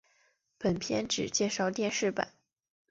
[0.57, 2.33] 本篇只介绍电视版。